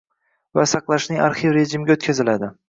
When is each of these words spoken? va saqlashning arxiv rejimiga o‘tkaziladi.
va 0.59 0.63
saqlashning 0.71 1.21
arxiv 1.27 1.53
rejimiga 1.59 1.99
o‘tkaziladi. 1.99 2.51